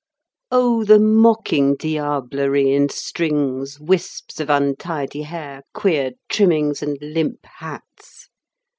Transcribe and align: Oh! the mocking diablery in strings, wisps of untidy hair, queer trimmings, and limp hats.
Oh! 0.49 0.83
the 0.83 0.97
mocking 0.97 1.75
diablery 1.77 2.73
in 2.73 2.89
strings, 2.89 3.79
wisps 3.79 4.39
of 4.39 4.49
untidy 4.49 5.21
hair, 5.21 5.61
queer 5.75 6.13
trimmings, 6.27 6.81
and 6.81 6.97
limp 6.99 7.45
hats. 7.45 8.27